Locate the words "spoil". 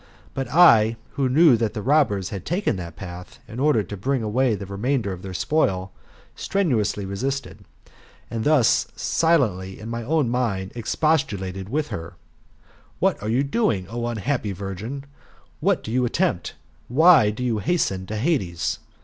5.35-5.91